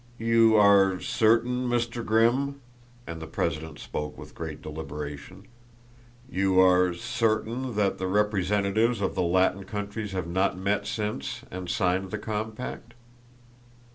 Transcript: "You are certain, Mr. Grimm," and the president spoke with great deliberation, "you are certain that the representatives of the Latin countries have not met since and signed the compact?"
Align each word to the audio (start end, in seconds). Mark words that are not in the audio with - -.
"You 0.17 0.55
are 0.55 0.99
certain, 0.99 1.69
Mr. 1.69 2.03
Grimm," 2.03 2.59
and 3.05 3.21
the 3.21 3.27
president 3.27 3.77
spoke 3.77 4.17
with 4.17 4.33
great 4.33 4.59
deliberation, 4.59 5.45
"you 6.27 6.59
are 6.59 6.91
certain 6.95 7.75
that 7.75 7.99
the 7.99 8.07
representatives 8.07 8.99
of 8.99 9.13
the 9.13 9.21
Latin 9.21 9.63
countries 9.63 10.13
have 10.13 10.25
not 10.25 10.57
met 10.57 10.87
since 10.87 11.41
and 11.51 11.69
signed 11.69 12.09
the 12.09 12.17
compact?" 12.17 12.95